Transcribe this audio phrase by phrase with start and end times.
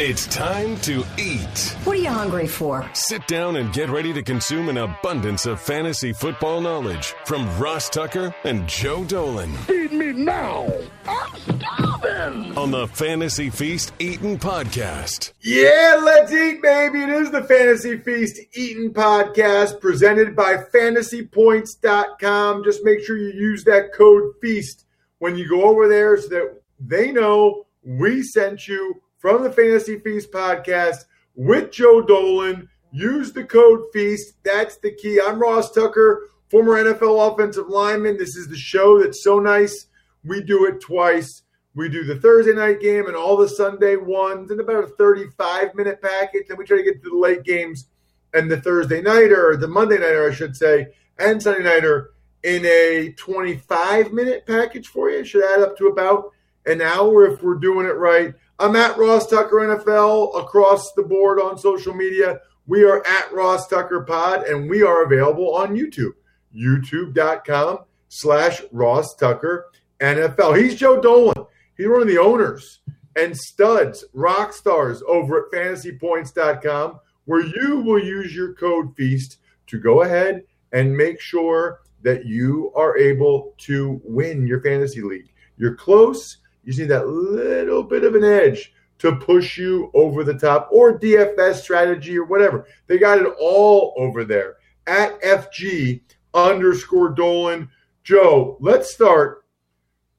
[0.00, 1.76] It's time to eat.
[1.82, 2.88] What are you hungry for?
[2.92, 7.90] Sit down and get ready to consume an abundance of fantasy football knowledge from Ross
[7.90, 9.52] Tucker and Joe Dolan.
[9.66, 10.72] Feed me now.
[11.04, 12.56] I'm starving.
[12.56, 15.32] On the Fantasy Feast Eating Podcast.
[15.40, 17.02] Yeah, let's eat, baby.
[17.02, 22.62] It is the Fantasy Feast Eating Podcast presented by fantasypoints.com.
[22.62, 24.84] Just make sure you use that code FEAST
[25.18, 29.98] when you go over there so that they know we sent you from the Fantasy
[29.98, 31.04] Feast podcast
[31.34, 32.68] with Joe Dolan.
[32.92, 34.34] Use the code FEAST.
[34.44, 35.20] That's the key.
[35.20, 38.16] I'm Ross Tucker, former NFL offensive lineman.
[38.16, 39.86] This is the show that's so nice.
[40.24, 41.42] We do it twice.
[41.74, 45.74] We do the Thursday night game and all the Sunday ones in about a 35
[45.74, 46.46] minute package.
[46.48, 47.88] Then we try to get to the late games
[48.34, 52.10] and the Thursday nighter, or the Monday nighter, I should say, and Sunday nighter
[52.42, 55.18] in a 25 minute package for you.
[55.18, 56.32] It should add up to about
[56.66, 58.34] an hour if we're doing it right.
[58.60, 62.40] I'm at Ross Tucker NFL across the board on social media.
[62.66, 66.14] We are at Ross Tucker Pod, and we are available on YouTube,
[66.52, 67.78] youtube.com
[68.08, 69.66] slash Ross Tucker
[70.00, 70.60] NFL.
[70.60, 71.46] He's Joe Dolan.
[71.76, 72.80] He's one of the owners
[73.14, 79.78] and studs, rock stars over at fantasypoints.com, where you will use your code FEAST to
[79.78, 85.32] go ahead and make sure that you are able to win your fantasy league.
[85.56, 86.38] You're close.
[86.64, 90.98] You see that little bit of an edge to push you over the top or
[90.98, 92.66] DFS strategy or whatever.
[92.86, 94.56] They got it all over there
[94.86, 96.00] at FG
[96.34, 97.70] underscore Dolan.
[98.02, 99.44] Joe, let's start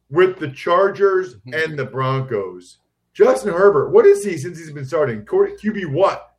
[0.09, 1.53] with the Chargers mm-hmm.
[1.53, 2.77] and the Broncos.
[3.13, 5.25] Justin Herbert, what is he since he's been starting?
[5.25, 6.35] QB what?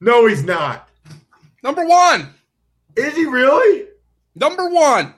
[0.00, 0.88] No, he's not.
[1.62, 2.32] Number one.
[2.96, 3.88] Is he really?
[4.34, 5.14] Number one.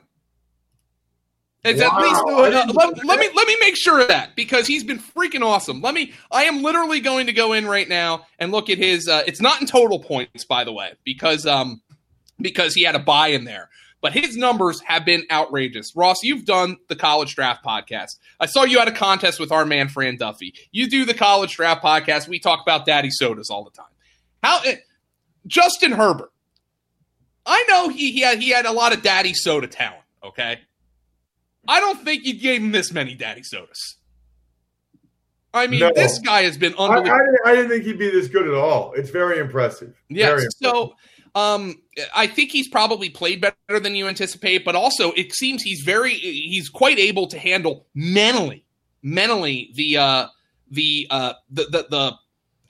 [1.64, 1.96] It's wow.
[1.96, 4.98] at least uh, let, let, me let me make sure of that because he's been
[4.98, 5.80] freaking awesome.
[5.80, 6.12] Let me.
[6.30, 9.06] I am literally going to go in right now and look at his.
[9.06, 11.80] Uh, it's not in total points, by the way, because um
[12.40, 13.68] because he had a bye in there.
[14.00, 15.94] But his numbers have been outrageous.
[15.94, 18.18] Ross, you've done the college draft podcast.
[18.40, 20.54] I saw you had a contest with our man Fran Duffy.
[20.72, 22.26] You do the college draft podcast.
[22.26, 23.86] We talk about daddy sodas all the time.
[24.42, 24.72] How uh,
[25.46, 26.32] Justin Herbert?
[27.46, 30.02] I know he he had he had a lot of daddy soda talent.
[30.24, 30.60] Okay,
[31.68, 33.96] I don't think you gave him this many daddy sodas.
[35.54, 35.92] I mean, no.
[35.94, 37.10] this guy has been unbelievable.
[37.10, 38.92] I, I, didn't, I, didn't, think he'd be this good at all.
[38.94, 39.94] It's very impressive.
[40.08, 40.40] Yes.
[40.40, 40.94] Very so
[41.34, 41.80] um,
[42.14, 46.14] I think he's probably played better than you anticipate, but also it seems he's very
[46.14, 48.64] he's quite able to handle mentally
[49.02, 50.26] mentally the uh
[50.70, 52.12] the uh the the, the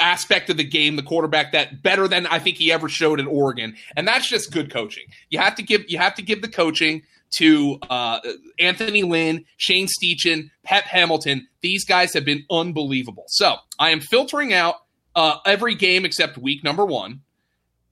[0.01, 3.27] aspect of the game, the quarterback that better than I think he ever showed in
[3.27, 5.05] Oregon, and that's just good coaching.
[5.31, 7.03] You have to give you have to give the coaching
[7.39, 8.21] to uh,
[8.59, 11.47] Anthony Lynn, Shane Steichen, Pep Hamilton.
[11.61, 13.25] These guys have been unbelievable.
[13.29, 14.77] So I am filtering out
[15.15, 17.21] uh, every game except week number one.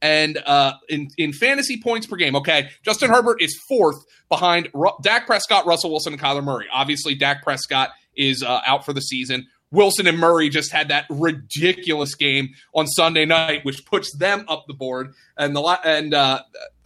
[0.03, 4.97] And uh, in, in fantasy points per game, okay, Justin Herbert is fourth behind Ru-
[5.03, 6.67] Dak Prescott, Russell Wilson, and Kyler Murray.
[6.73, 9.47] Obviously, Dak Prescott is uh, out for the season.
[9.73, 14.65] Wilson and Murray just had that ridiculous game on Sunday night, which puts them up
[14.67, 15.13] the board.
[15.37, 16.43] And the and uh,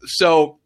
[0.06, 0.58] so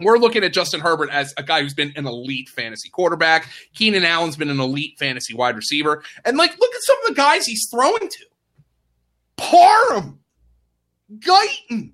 [0.00, 3.48] we're looking at Justin Herbert as a guy who's been an elite fantasy quarterback.
[3.74, 6.02] Keenan Allen's been an elite fantasy wide receiver.
[6.24, 8.26] And like, look at some of the guys he's throwing to.
[9.36, 10.20] Parham,
[11.18, 11.92] Guyton,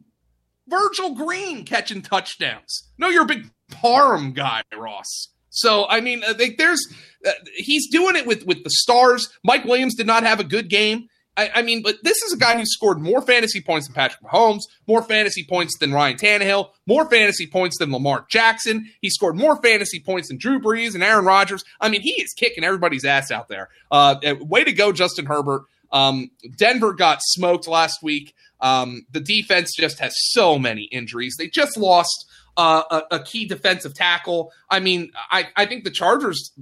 [0.68, 2.88] Virgil Green catching touchdowns.
[2.98, 5.28] No, you're a big Parham guy, Ross.
[5.50, 6.80] So I mean, uh, there's
[7.26, 9.28] uh, he's doing it with with the stars.
[9.44, 11.08] Mike Williams did not have a good game.
[11.40, 14.22] I, I, mean, but this is a guy who scored more fantasy points than Patrick
[14.22, 18.90] Mahomes, more fantasy points than Ryan Tannehill, more fantasy points than Lamar Jackson.
[19.00, 21.64] He scored more fantasy points than Drew Brees and Aaron Rodgers.
[21.80, 23.70] I mean, he is kicking everybody's ass out there.
[23.90, 25.62] Uh, way to go, Justin Herbert.
[25.90, 28.34] Um, Denver got smoked last week.
[28.60, 31.36] Um, the defense just has so many injuries.
[31.38, 34.52] They just lost uh, a, a, key defensive tackle.
[34.68, 36.52] I mean, I, I think the Chargers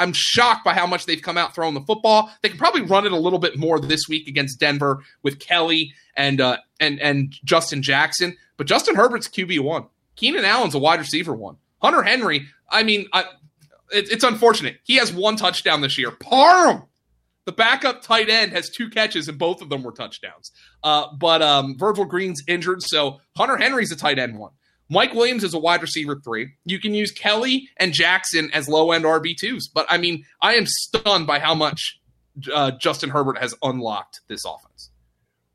[0.00, 2.30] I'm shocked by how much they've come out throwing the football.
[2.42, 5.92] They can probably run it a little bit more this week against Denver with Kelley
[6.16, 8.36] and uh, and and Justin Jackson.
[8.56, 9.86] But Justin Herbert's QB one.
[10.16, 11.56] Keenan Allen's a wide receiver one.
[11.80, 12.46] Hunter Henry.
[12.68, 13.22] I mean, I,
[13.92, 14.78] it, it's unfortunate.
[14.84, 16.10] He has one touchdown this year.
[16.10, 16.84] Parham.
[17.46, 20.52] The backup tight end has two catches, and both of them were touchdowns.
[20.84, 24.52] Uh, but um, Virgil Green's injured, so Hunter Henry's a tight end one.
[24.90, 26.50] Mike Williams is a wide receiver three.
[26.64, 29.64] You can use Kelley and Jackson as low end RB2s.
[29.72, 32.00] But I mean, I am stunned by how much
[32.52, 34.90] uh, Justin Herbert has unlocked this offense.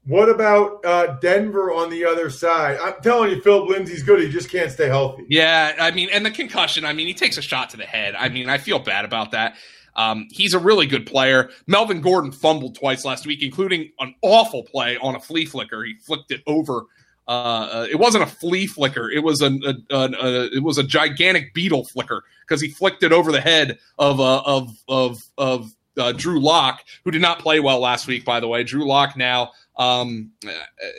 [0.07, 2.77] What about uh, Denver on the other side?
[2.79, 4.21] I'm telling you, Philip Lindsay's good.
[4.21, 5.25] He just can't stay healthy.
[5.29, 6.85] Yeah, I mean, and the concussion.
[6.85, 8.13] I mean, he takes a shot to the head.
[8.15, 9.55] I mean, I feel bad about that.
[9.95, 11.49] Um, he's a really good player.
[11.67, 15.83] Melvin Gordon fumbled twice last week, including an awful play on a flea flicker.
[15.83, 16.85] He flicked it over.
[17.27, 19.09] Uh, uh it wasn't a flea flicker.
[19.09, 23.11] It was a, a, a, it was a gigantic beetle flicker because he flicked it
[23.11, 27.59] over the head of uh, of of of uh, Drew Lock, who did not play
[27.59, 28.25] well last week.
[28.25, 30.31] By the way, Drew Lock now um,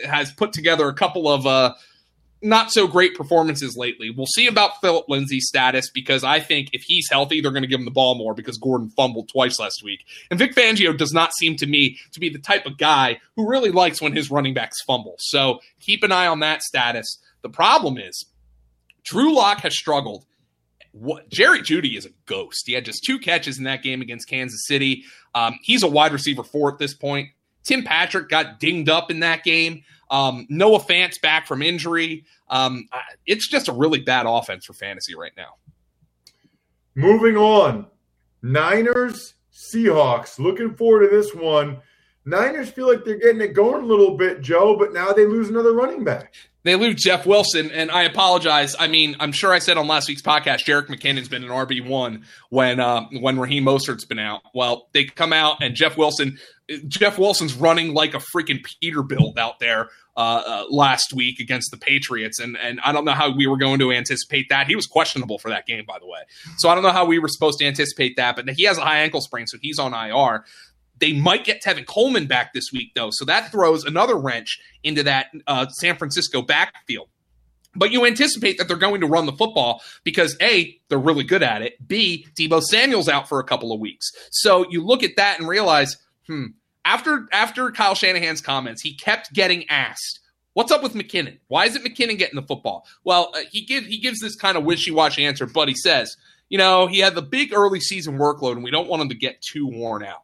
[0.07, 1.75] has put together a couple of uh,
[2.47, 4.11] not so great performances lately.
[4.11, 7.69] We'll see about Philip Lindsay's status because I think if he's healthy, they're going to
[7.69, 10.05] give him the ball more because Gordon fumbled twice last week.
[10.31, 13.49] And Vic Fangio does not seem to me to be the type of guy who
[13.49, 15.17] really likes when his running backs fumble.
[15.19, 17.19] So keep an eye on that status.
[17.43, 18.27] The problem is
[19.05, 20.25] Drew Lock has struggled.
[20.93, 22.63] What, Jerry Jeudy is a ghost.
[22.67, 25.05] He had just two catches in that game against Kansas City.
[25.35, 27.31] Um, he's a wide receiver four at this point.
[27.65, 29.83] Tim Patrick got dinged up in that game.
[30.11, 32.25] Um, Noah Fant's back from injury.
[32.49, 32.89] Um,
[33.27, 35.55] it's just a really bad offense for fantasy right now.
[36.95, 37.87] Moving on,
[38.43, 40.39] Niners, Seahawks.
[40.39, 41.79] Looking forward to this one.
[42.25, 45.49] Niners feel like they're getting it going a little bit, Joe, but now they lose
[45.49, 46.35] another running back.
[46.67, 48.75] They lose Jeff Wilson, and I apologize.
[48.77, 51.87] I mean, I'm sure I said on last week's podcast, Jerick McKinnon's been an RB
[51.87, 54.43] one when uh, when Raheem Mostert's been out.
[54.53, 56.41] Well, they come out and Jeff Wilson,
[56.89, 61.77] Jeff Wilson's running like a freaking Peterbilt out there uh, uh, last week against the
[61.77, 64.67] Patriots, and and I don't know how we were going to anticipate that.
[64.67, 66.21] He was questionable for that game, by the way,
[66.59, 68.35] so I don't know how we were supposed to anticipate that.
[68.35, 70.45] But he has a high ankle sprain, so he's on IR.
[70.99, 73.11] They might get Tevin Coleman back this week, though.
[73.13, 77.09] So that throws another wrench into that uh, San Francisco backfield.
[77.75, 81.43] But you anticipate that they're going to run the football because A, they're really good
[81.43, 81.75] at it.
[81.87, 84.11] B, Deebo Samuel's out for a couple of weeks.
[84.31, 85.97] So you look at that and realize,
[86.27, 86.47] hmm,
[86.85, 90.21] after after Kyle Shanahan's comments, he kept getting asked,
[90.55, 91.39] "What's up with McKinnon?
[91.49, 94.65] Why isn't McKinnon getting the football?" Well, uh, he give he gives this kind of
[94.65, 96.17] wishy-washy answer, but he says,
[96.49, 99.15] you know, he had the big early season workload, and we don't want him to
[99.15, 100.23] get too worn out.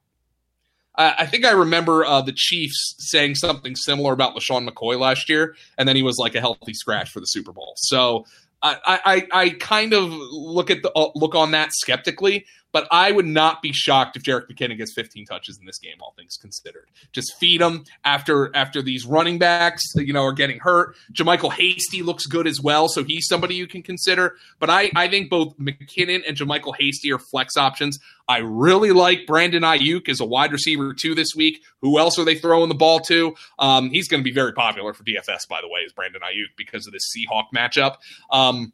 [0.95, 5.57] I think I remember uh, the Chiefs saying something similar about LeSean McCoy last year,
[5.79, 7.73] and then he was like a healthy scratch for the Super Bowl.
[7.77, 8.27] So
[8.63, 13.13] I, I, I kind of look at the uh, look on that skeptically, but I
[13.13, 16.37] would not be shocked if Jerick McKinnon gets 15 touches in this game, all things
[16.41, 16.89] considered.
[17.13, 20.97] Just feed him after after these running backs, you know, are getting hurt.
[21.13, 24.37] JaMycal Hasty looks good as well, so he's somebody you can consider.
[24.59, 27.99] But I, I think both McKinnon and JaMycal Hasty are flex options.
[28.29, 31.63] I really like Brandon Aiyuk as a wide receiver too this week.
[31.81, 33.35] Who else are they throwing the ball to?
[33.59, 36.57] Um, he's going to be very popular for DFS, by the way, is Brandon Aiyuk
[36.57, 37.97] because of this Seahawk matchup.
[38.31, 38.73] Um,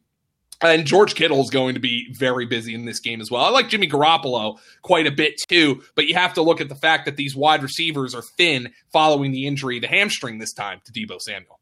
[0.60, 3.44] and George Kittle is going to be very busy in this game as well.
[3.44, 6.74] I like Jimmy Garoppolo quite a bit too, but you have to look at the
[6.74, 10.92] fact that these wide receivers are thin following the injury, the hamstring this time to
[10.92, 11.60] Deebo Samuel.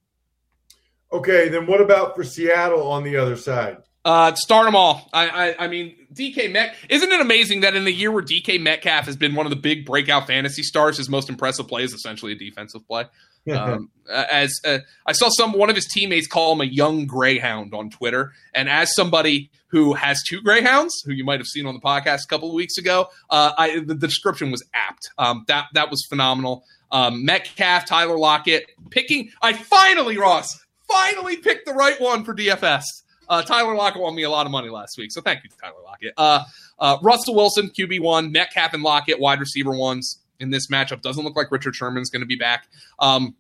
[1.13, 3.79] Okay, then what about for Seattle on the other side?
[4.07, 5.11] Uh, start them all.
[5.13, 6.77] I, I, I mean, DK Met.
[6.89, 9.57] Isn't it amazing that in the year where DK Metcalf has been one of the
[9.57, 13.07] big breakout fantasy stars, his most impressive play is essentially a defensive play.
[13.53, 17.75] Um, as uh, I saw some one of his teammates call him a young greyhound
[17.75, 21.75] on Twitter, and as somebody who has two greyhounds, who you might have seen on
[21.75, 25.11] the podcast a couple of weeks ago, uh, I, the, the, description was apt.
[25.19, 26.65] Um, that that was phenomenal.
[26.91, 29.31] Um, Metcalf, Tyler Lockett, picking.
[29.43, 32.85] I finally, Ross, finally picked the right one for DFS.
[33.29, 35.83] Uh, Tyler Lockett won me a lot of money last week, so thank you, Tyler
[35.85, 36.15] Lockett.
[36.17, 36.45] Uh,
[36.79, 41.03] uh, Russell Wilson, QB one, Metcalf and Lockett, wide receiver ones in this matchup.
[41.03, 42.69] Doesn't look like Richard Sherman's going to be back.
[42.99, 43.35] Um,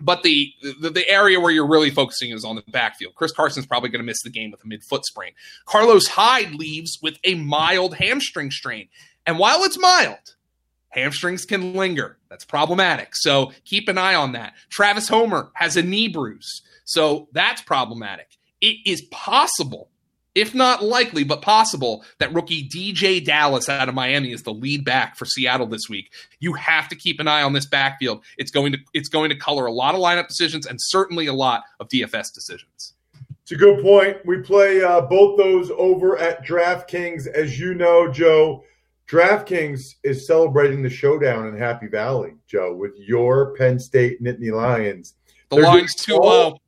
[0.00, 3.14] but the, the, the area where you're really focusing is on the backfield.
[3.14, 5.32] Chris Carson's probably going to miss the game with a mid foot sprain.
[5.66, 8.88] Carlos Hyde leaves with a mild hamstring strain,
[9.26, 10.34] and while it's mild,
[10.88, 12.18] hamstrings can linger.
[12.28, 13.10] That's problematic.
[13.12, 14.54] So keep an eye on that.
[14.68, 18.28] Travis Homer has a knee bruise, so that's problematic.
[18.64, 19.90] It is possible
[20.34, 24.84] if not likely, but possible, that rookie DeeJay Dallas out of Miami is the lead
[24.84, 26.12] back for Seattle this week.
[26.40, 28.24] You have to keep an eye on this backfield.
[28.36, 31.32] It's going to it's going to color a lot of lineup decisions and certainly a
[31.32, 32.94] lot of DFS decisions.
[33.42, 34.16] It's a good point.
[34.24, 38.64] We play uh, both those over at DraftKings, as you know, Joe.
[39.06, 45.14] DraftKings is celebrating the showdown in Happy Valley, Joe, with your Penn State Nittany Lions.
[45.50, 46.58] The They're line's too all, low.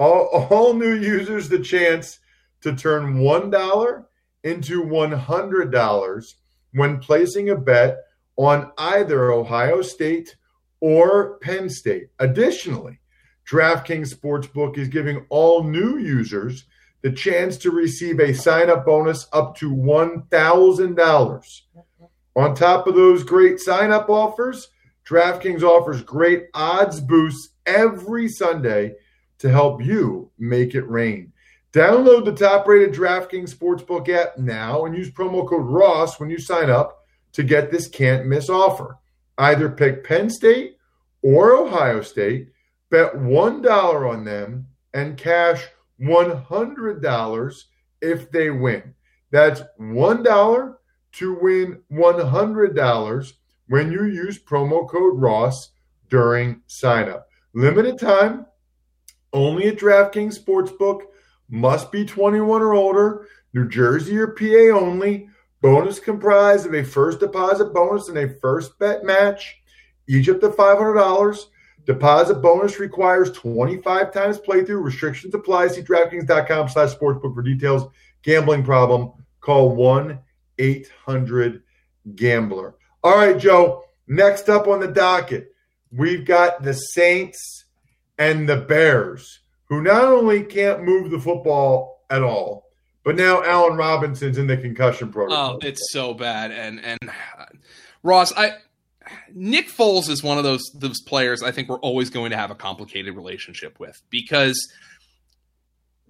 [0.00, 2.20] All, all new users the chance
[2.62, 4.04] to turn $1
[4.42, 6.34] into $100
[6.72, 7.98] when placing a bet
[8.36, 10.36] on either Ohio State
[10.80, 12.08] or Penn State.
[12.18, 12.98] Additionally,
[13.46, 16.64] DraftKings Sportsbook is giving all new users
[17.02, 21.60] the chance to receive a sign up bonus up to $1,000.
[22.36, 24.68] On top of those great sign up offers,
[25.06, 28.94] DraftKings offers great odds boosts every Sunday
[29.40, 31.32] to help you make it rain.
[31.72, 36.38] Download the top rated DraftKings Sportsbook app now and use promo code Ross when you
[36.38, 38.98] sign up to get this can't miss offer.
[39.38, 40.76] Either pick Penn State
[41.22, 42.48] or Ohio State,
[42.90, 45.66] bet $1 on them, and cash
[46.00, 47.62] $100
[48.02, 48.94] if they win.
[49.30, 50.74] That's $1
[51.12, 53.32] to win $100
[53.68, 55.70] when you use promo code Ross
[56.08, 57.22] during signup.
[57.54, 58.46] Limited time,
[59.32, 61.02] only at DraftKings Sportsbook,
[61.48, 65.28] must be 21 or older, New Jersey or PA only.
[65.60, 69.60] Bonus comprised of a first deposit bonus and a first bet match,
[70.08, 71.44] each up to $500.
[71.86, 74.82] Deposit bonus requires 25 times playthrough.
[74.82, 75.68] Restrictions apply.
[75.68, 77.90] See DraftKings.com slash sportsbook for details.
[78.22, 80.18] Gambling problem, call 1
[80.58, 81.62] 800
[82.14, 82.74] Gambler.
[83.02, 83.84] All right, Joe.
[84.06, 85.54] Next up on the docket,
[85.90, 87.64] we've got the Saints
[88.20, 92.70] and the Bears, who not only can't move the football at all,
[93.02, 95.58] but now Allen Robinson's in the concussion protocol.
[95.60, 96.52] Oh, it's so bad.
[96.52, 97.46] And and uh,
[98.02, 98.52] Ross, I
[99.32, 102.50] Nick Foles is one of those those players I think we're always going to have
[102.50, 104.70] a complicated relationship with because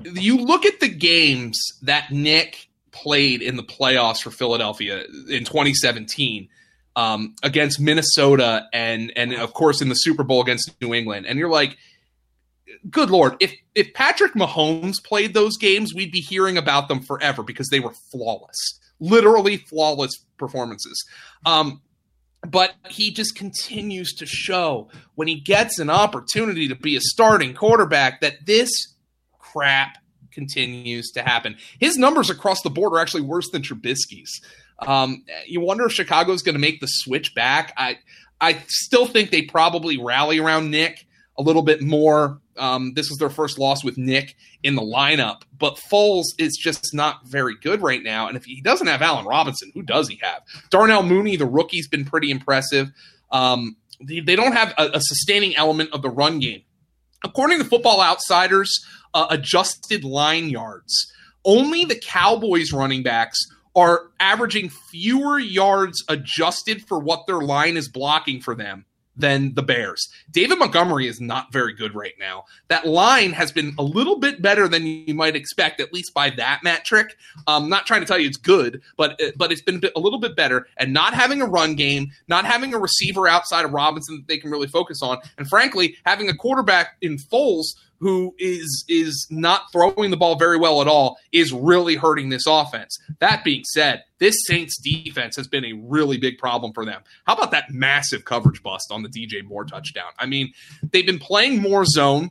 [0.04, 6.48] you look at the games that Nick played in the playoffs for Philadelphia in 2017
[6.96, 11.38] um, against Minnesota and and of course in the Super Bowl against New England, and
[11.38, 11.76] you're like,
[12.90, 17.42] good lord, if if Patrick Mahomes played those games, we'd be hearing about them forever
[17.42, 21.04] because they were flawless, literally flawless performances.
[21.46, 21.82] Um,
[22.46, 27.54] but he just continues to show when he gets an opportunity to be a starting
[27.54, 28.70] quarterback that this
[29.38, 29.98] crap
[30.32, 31.56] continues to happen.
[31.78, 34.40] His numbers across the board are actually worse than Trubisky's.
[34.78, 37.74] Um, you wonder if Chicago's going to make the switch back.
[37.76, 37.98] I
[38.40, 41.06] I still think they probably rally around Nick
[41.38, 42.39] a little bit more.
[42.56, 46.94] Um, this is their first loss with Nick in the lineup, but Foles is just
[46.94, 48.28] not very good right now.
[48.28, 50.42] And if he doesn't have Allen Robinson, who does he have?
[50.70, 52.90] Darnell Mooney, the rookie's been pretty impressive.
[53.30, 56.62] Um, they, they, don't have a, a, sustaining element of the run game.
[57.24, 58.70] According to Football Outsiders,
[59.14, 61.12] uh, adjusted line yards,
[61.44, 63.38] only the Cowboys running backs
[63.76, 68.84] are averaging fewer yards adjusted for what their line is blocking for them
[69.16, 70.08] than the Bears.
[70.30, 72.44] David Montgomery is not very good right now.
[72.68, 76.30] That line has been a little bit better than you might expect, at least by
[76.30, 77.16] that metric.
[77.46, 80.20] I'm not trying to tell you it's good, but uh, but it's been a little
[80.20, 80.66] bit better.
[80.76, 84.38] And not having a run game, not having a receiver outside of Robinson that they
[84.38, 89.70] can really focus on, and frankly, having a quarterback in Foles who is is not
[89.72, 92.98] throwing the ball very well at all is really hurting this offense.
[93.20, 97.02] That being said, this Saints defense has been a really big problem for them.
[97.26, 100.10] How about that massive coverage bust on the DJ Moore touchdown?
[100.18, 100.52] I mean,
[100.90, 102.30] they've been playing more zone.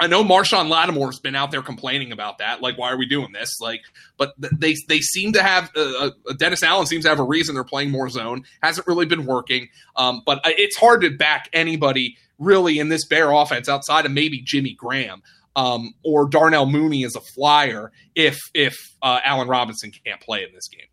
[0.00, 2.62] I know Marshon Lattimore's been out there complaining about that.
[2.62, 3.60] Like, why are we doing this?
[3.60, 3.82] Like,
[4.16, 7.54] but they they seem to have uh, uh, Dennis Allen seems to have a reason
[7.54, 8.44] they're playing more zone.
[8.62, 9.68] Hasn't really been working.
[9.96, 14.40] Um, but it's hard to back anybody really in this Bear offense outside of maybe
[14.40, 15.22] Jimmy Graham
[15.56, 20.52] um, or Darnell Mooney as a flyer if if uh, Allen Robinson can't play in
[20.52, 20.86] this game.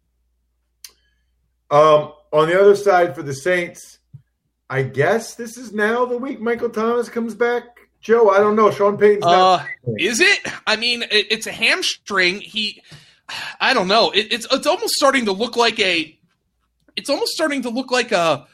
[1.70, 4.00] Um, on the other side for the Saints,
[4.70, 7.64] I guess this is now the week Michael Thomas comes back.
[8.00, 8.72] Joe, I don't know.
[8.72, 9.66] Sean Payton's uh,
[9.98, 10.40] Is it?
[10.66, 12.40] I mean, it, it's a hamstring.
[12.42, 12.82] He,
[13.60, 14.12] I don't know.
[14.12, 16.18] It, it's it's almost starting to look like a.
[16.96, 18.48] It's almost starting to look like a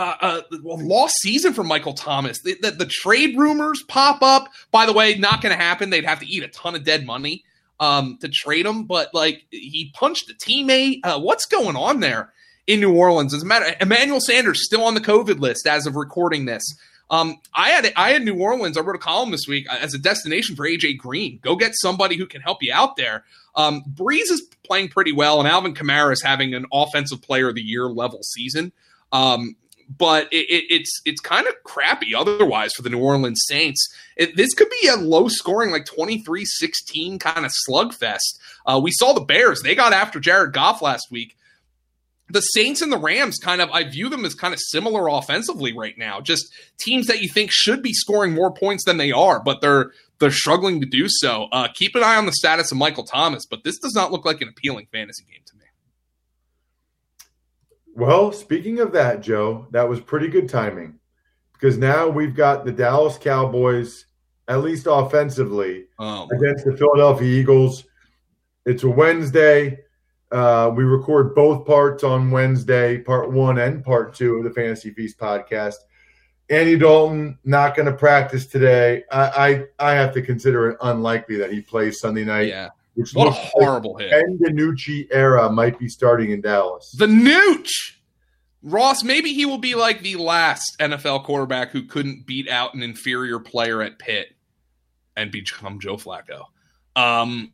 [0.00, 2.40] uh, a lost season for Michael Thomas.
[2.42, 4.48] The, the, the, trade rumors pop up.
[4.70, 5.90] By the way, not going to happen.
[5.90, 7.44] They'd have to eat a ton of dead money
[7.78, 8.84] um, to trade him.
[8.84, 11.00] But like he punched a teammate.
[11.04, 12.32] Uh, what's going on there
[12.66, 13.34] in New Orleans?
[13.34, 16.62] As a matter, Emmanuel Sanders still on the COVID list as of recording this.
[17.10, 18.78] Um, I had I had New Orleans.
[18.78, 21.40] I wrote a column this week uh, as a destination for AJ Green.
[21.42, 23.24] Go get somebody who can help you out there.
[23.56, 27.56] Um, Brees is playing pretty well, and Alvin Kamara is having an offensive player of
[27.56, 28.72] the year level season.
[29.10, 29.56] Um,
[29.98, 33.92] but it, it, it's it's kind of crappy otherwise for the New Orleans Saints.
[34.16, 38.38] It, this could be a low scoring, like 23 16 kind of slugfest.
[38.64, 41.36] Uh, we saw the Bears, they got after Jared Goff last week.
[42.28, 45.76] The Saints and the Rams kind of, I view them as kind of similar offensively
[45.76, 46.20] right now.
[46.20, 49.90] Just teams that you think should be scoring more points than they are, but they're
[50.20, 51.48] they're struggling to do so.
[51.50, 54.24] Uh, keep an eye on the status of Michael Thomas, but this does not look
[54.24, 55.59] like an appealing fantasy game to me.
[57.94, 60.98] Well, speaking of that, Joe, that was pretty good timing
[61.52, 64.06] because now we've got the Dallas Cowboys,
[64.48, 67.84] at least offensively, oh, against the Philadelphia Eagles.
[68.64, 69.78] It's a Wednesday.
[70.32, 74.90] Uh, we record both parts on Wednesday, part one and part two of the Fantasy
[74.90, 75.76] Feast podcast.
[76.48, 79.04] Andy Dalton not going to practice today.
[79.10, 82.48] I, I, I have to consider it unlikely that he plays Sunday night.
[82.48, 82.70] Yeah.
[83.00, 84.10] Which What a horrible like hit.
[84.10, 86.94] Ben DiNucci era might be starting in Dallas.
[86.96, 87.68] The Nooch.
[88.62, 92.82] Ross, maybe he will be like the last NFL quarterback who couldn't beat out an
[92.82, 94.36] inferior player at Pitt
[95.16, 96.44] and become Joe Flacco.
[96.94, 97.52] Um,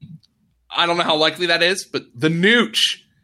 [0.69, 2.79] I don't know how likely that is, but the Nooch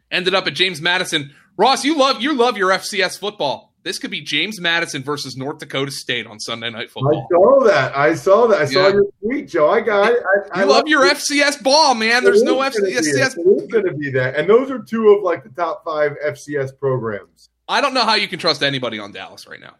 [0.09, 1.33] ended up at James Madison.
[1.57, 3.72] Ross, you love you love your FCS football.
[3.83, 7.27] This could be James Madison versus North Dakota State on Sunday Night Football.
[7.27, 7.97] I saw that.
[7.97, 8.61] I saw that.
[8.61, 8.93] I saw Yeah.
[8.93, 9.69] your tweet, Joe.
[9.69, 10.23] I got it.
[10.53, 11.17] I, I You love your it.
[11.17, 12.23] FCS ball, man.
[12.23, 13.35] There's no is gonna be FCS.
[13.35, 13.41] that.
[13.45, 16.13] It is going to be that, and those are two of like the top five
[16.25, 17.49] FCS programs.
[17.67, 19.75] I don't know how you can trust anybody on Dallas right now.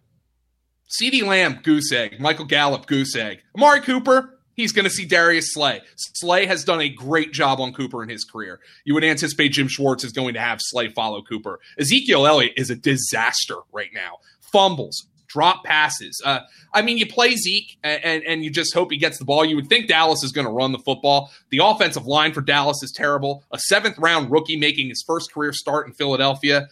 [1.02, 2.20] CeeDee Lamb, goose egg.
[2.20, 3.40] Michael Gallup, goose egg.
[3.58, 5.82] Amari Cooper, he's going to see Darius Slay.
[5.96, 8.60] Slay has done a great job on Cooper in his career.
[8.86, 11.60] You would anticipate Jim Schwartz is going to have Slay follow Cooper.
[11.80, 14.18] Ezekiel Elliott is a disaster right now.
[14.52, 16.22] Fumbles, drop passes.
[16.24, 16.40] Uh,
[16.74, 19.44] I mean, you play Zeke and, and, and you just hope he gets the ball.
[19.44, 21.32] You would think Dallas is going to run the football.
[21.50, 23.44] The offensive line for Dallas is terrible.
[23.52, 26.68] A seventh round rookie making his first career start in Philadelphia.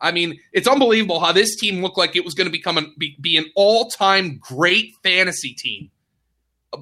[0.00, 2.94] I mean, it's unbelievable how this team looked like it was going to become an,
[2.98, 5.90] be, be an all-time great fantasy team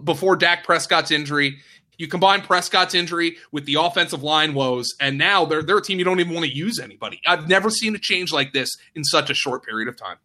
[0.05, 1.59] before Dak Prescott's injury.
[1.97, 5.99] You combine Prescott's injury with the offensive line woes, and now they're they're a team
[5.99, 7.21] you don't even want to use anybody.
[7.27, 10.17] I've never seen a change like this in such a short period of time.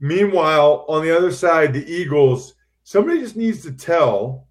[0.00, 4.48] Meanwhile, on the other side, the Eagles, somebody just needs to tell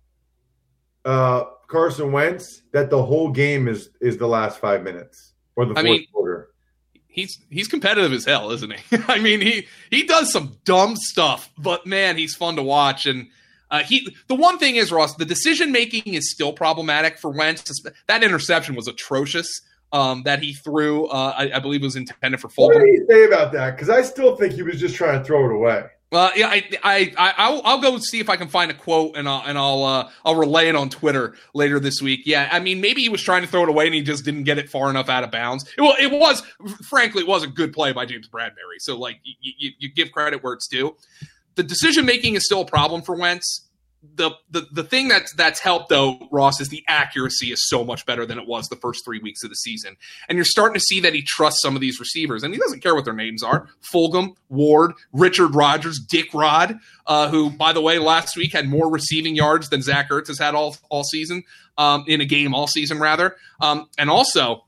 [1.03, 5.71] uh, Carson Wentz that the whole game is is the last five minutes or the
[5.73, 6.49] I fourth mean- quarter.
[7.15, 8.97] He's he's competitive as hell, isn't he?
[9.07, 13.05] I mean, he he does some dumb stuff, but man, he's fun to watch.
[13.05, 13.27] And
[13.71, 17.81] uh, he the one thing is Ross, the decision making is still problematic for Wentz.
[18.07, 19.47] That interception was atrocious.
[19.91, 22.67] Um, that he threw, uh, I, I believe, it was intended for full.
[22.67, 23.75] What did he say about that?
[23.75, 25.85] Because I still think he was just trying to throw it away.
[26.11, 29.17] Well, yeah, I, I, I, I'll, I'll go see if I can find a quote
[29.17, 32.21] and I'll, and I'll, uh, I'll relay it on Twitter later this week.
[32.25, 34.43] Yeah, I mean, maybe he was trying to throw it away and he just didn't
[34.43, 35.67] get it far enough out of bounds.
[35.77, 36.41] It, well, it was,
[36.87, 38.79] frankly, it was a good play by James Bradberry.
[38.79, 40.95] So, like, you, you give credit where it's due.
[41.55, 43.64] The decision making is still a problem for Wentz.
[44.13, 48.05] The, the the thing that's that's helped though, Ross, is the accuracy is so much
[48.05, 49.95] better than it was the first three weeks of the season,
[50.27, 52.81] and you're starting to see that he trusts some of these receivers, and he doesn't
[52.81, 57.81] care what their names are: Fulgham, Ward, Richard Rodgers, Dick Rod, uh, who, by the
[57.81, 61.43] way, last week had more receiving yards than Zach Ertz has had all all season
[61.77, 64.65] um, in a game all season rather, um, and also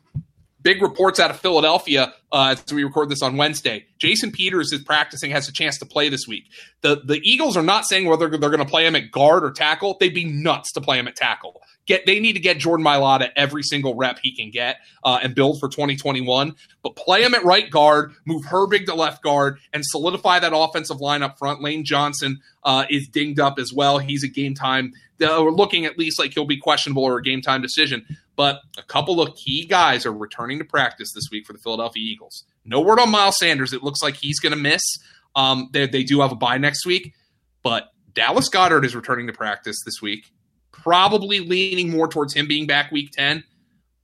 [0.61, 3.85] big reports out of Philadelphia uh, as we record this on Wednesday.
[3.99, 6.45] Jason Peters is practicing, has a chance to play this week.
[6.81, 9.51] The the Eagles are not saying whether they're going to play him at guard or
[9.51, 9.97] tackle.
[9.99, 11.61] They'd be nuts to play him at tackle.
[11.85, 15.33] Get they need to get Jordan Mailata every single rep he can get uh, and
[15.33, 16.53] build for 2021.
[16.83, 20.99] But play him at right guard, move Herbig to left guard, and solidify that offensive
[20.99, 21.61] line up front.
[21.61, 23.99] Lane Johnson uh, is dinged up as well.
[23.99, 24.93] He's a game time.
[25.19, 28.05] We're looking at least like he'll be questionable or a game time decision.
[28.35, 32.03] But a couple of key guys are returning to practice this week for the Philadelphia
[32.03, 32.16] Eagles.
[32.65, 33.73] No word on Miles Sanders.
[33.73, 34.81] It looks like he's going to miss.
[35.35, 37.13] Um, they, they do have a bye next week,
[37.63, 40.25] but Dallas Goedert is returning to practice this week.
[40.71, 43.43] Probably leaning more towards him being back week 10.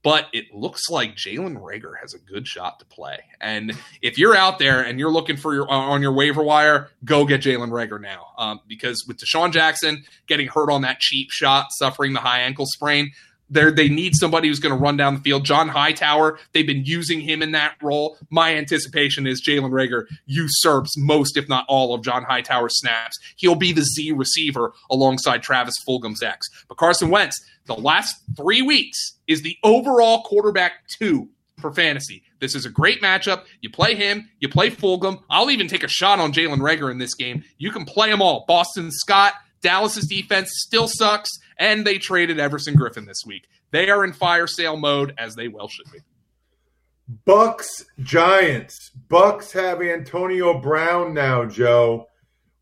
[0.04, 3.20] But it looks like Jalen Reagor has a good shot to play.
[3.40, 3.72] And
[4.02, 7.40] if you're out there and you're looking for your on your waiver wire, go get
[7.40, 8.26] Jalen Reagor now.
[8.36, 12.66] Um, because with DeSean Jackson getting hurt on that cheap shot, suffering the high ankle
[12.66, 13.12] sprain,
[13.50, 15.44] they they need somebody who's going to run down the field.
[15.44, 18.16] John Hightower, they've been using him in that role.
[18.30, 23.18] My anticipation is Jalen Reagor usurps most, if not all, of John Hightower's snaps.
[23.36, 26.46] He'll be the Z receiver alongside Travis Fulgham's X.
[26.68, 31.28] But Carson Wentz, the last three weeks is the overall quarterback two
[31.60, 32.22] for fantasy.
[32.40, 33.44] This is a great matchup.
[33.60, 35.22] You play him, you play Fulgham.
[35.30, 37.44] I'll even take a shot on Jalen Reagor in this game.
[37.58, 38.44] You can play them all.
[38.46, 43.48] Boston Scott, Dallas's defense still sucks, and they traded Everson Griffen this week.
[43.72, 45.98] They are in fire sale mode, as they well should be.
[47.26, 48.92] Bucs Giants.
[49.08, 52.06] Bucs have Antonio Brown now, Joe.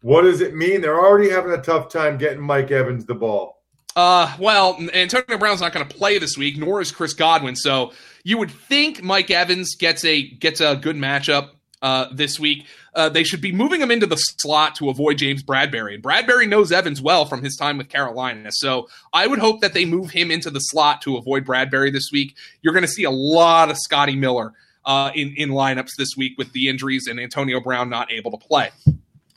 [0.01, 0.81] What does it mean?
[0.81, 3.63] They're already having a tough time getting Mike Evans the ball.
[3.95, 7.57] Uh, well, Antonio Brown's not going to play this week, nor is Chris Godwin.
[7.57, 7.93] So
[8.25, 11.51] you would think Mike Evans gets a gets a good matchup
[11.83, 12.67] uh, this week.
[12.95, 16.49] Uh, they should be moving him into the slot to avoid James Bradberry, and Bradberry
[16.49, 18.51] knows Evans well from his time with Carolina.
[18.53, 22.11] So I would hope that they move him into the slot to avoid Bradberry this
[22.13, 22.37] week.
[22.63, 24.53] You're going to see a lot of Scotty Miller
[24.85, 28.47] uh, in in lineups this week with the injuries and Antonio Brown not able to
[28.47, 28.71] play.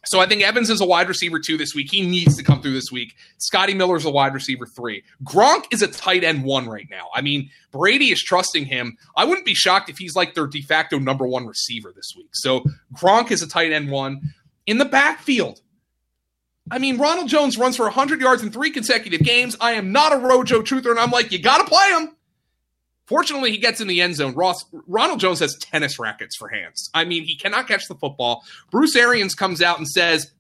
[0.05, 1.91] So I think Evans is a wide receiver two this week.
[1.91, 3.15] He needs to come through this week.
[3.37, 5.03] Scotty Miller is a wide receiver three.
[5.23, 7.09] Gronk is a tight end one right now.
[7.13, 8.97] I mean, Brady is trusting him.
[9.15, 12.29] I wouldn't be shocked if he's like their de facto number one receiver this week.
[12.33, 12.63] So
[12.93, 14.21] Gronk is a tight end one.
[14.65, 15.61] In the backfield,
[16.71, 19.55] I mean, Ronald Jones runs for 100 yards in three consecutive games.
[19.61, 22.14] I am not a Rojo truther, and I'm like, you got to play him.
[23.07, 24.33] Fortunately, he gets in the end zone.
[24.33, 26.89] Ross Ronald Jones has tennis rackets for hands.
[26.93, 28.43] I mean, he cannot catch the football.
[28.71, 30.31] Bruce Arians comes out and says,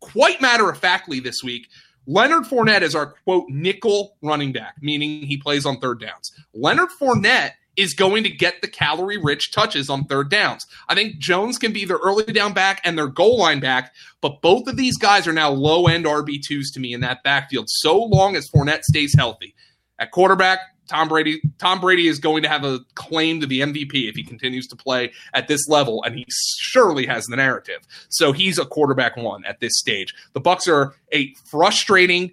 [0.00, 1.68] quite matter of factly this week,
[2.06, 6.32] Leonard Fournette is our quote nickel running back, meaning he plays on third downs.
[6.54, 10.66] Leonard Fournette is going to get the calorie rich touches on third downs.
[10.88, 14.40] I think Jones can be their early down back and their goal line back, but
[14.40, 17.98] both of these guys are now low end RB2s to me in that backfield so
[17.98, 19.54] long as Fournette stays healthy.
[19.98, 24.08] At quarterback, Tom Brady Tom Brady is going to have a claim to the MVP
[24.08, 27.80] if he continues to play at this level and he surely has the narrative.
[28.08, 30.14] So he's a quarterback one at this stage.
[30.32, 32.32] The Bucs are a frustrating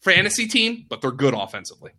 [0.00, 1.92] fantasy team, but they're good offensively.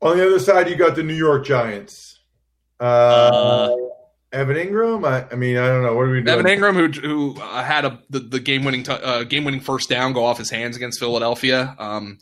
[0.00, 2.20] On the other side, you got the New York Giants.
[2.78, 3.76] Uh, uh,
[4.32, 5.06] Evan Engram.
[5.06, 5.94] I, I, mean, I don't know.
[5.94, 6.28] What are we doing?
[6.28, 9.60] Evan Engram, who who uh, had a the, the game winning t- uh, game winning
[9.60, 11.74] first down go off his hands against Philadelphia.
[11.78, 12.18] Um,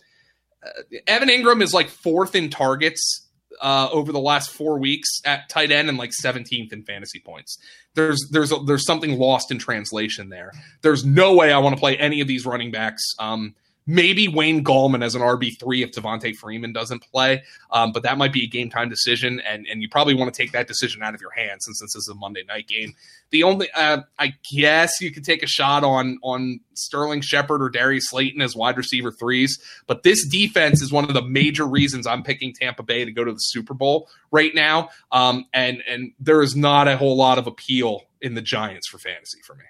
[1.07, 3.27] Evan Engram is like fourth in targets
[3.61, 7.59] uh, over the last four weeks at tight end and like 17th in fantasy points.
[7.95, 10.53] There's there's a, there's something lost in translation there.
[10.83, 13.03] There's no way I want to play any of these running backs.
[13.19, 13.55] Um,
[13.87, 18.19] Maybe Wayne Gallman as an RB three if Devonta Freeman doesn't play, um, but that
[18.19, 21.03] might be a game time decision, and and you probably want to take that decision
[21.03, 22.95] out of your hands since this is a Monday night game.
[23.31, 27.69] The only uh, I guess you could take a shot on on Sterling Shepard or
[27.69, 32.09] Darius Slayton as wide receiver threes, but this defense is one of the major reasons
[32.09, 36.13] I'm picking Tampa Bay to go to the Super Bowl right now, um, and and
[36.19, 39.65] there is not a whole lot of appeal in the Giants for fantasy for me.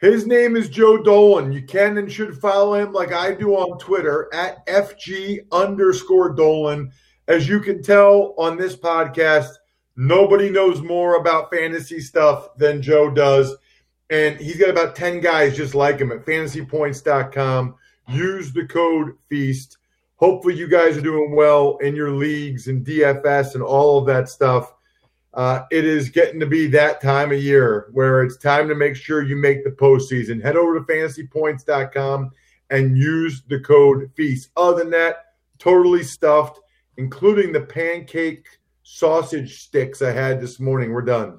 [0.00, 1.50] His name is Joe Dolan.
[1.50, 6.92] You can and should follow him like I do on Twitter at FG underscore Dolan.
[7.26, 9.50] As you can tell on this podcast,
[9.96, 13.56] nobody knows more about fantasy stuff than Joe does.
[14.08, 17.74] And he's got about 10 guys just like him at fantasypoints.com.
[18.08, 19.78] Use the code FEAST.
[20.14, 24.28] Hopefully, you guys are doing well in your leagues and DFS and all of that
[24.28, 24.72] stuff
[25.38, 28.96] uh, it is getting to be that time of year where it's time to make
[28.96, 30.42] sure you make the postseason.
[30.42, 32.32] Head over to fantasypoints.com
[32.70, 34.50] and use the code FEAST.
[34.56, 36.58] Other than that, totally stuffed,
[36.96, 38.48] including the pancake
[38.82, 40.90] sausage sticks I had this morning.
[40.90, 41.38] We're done.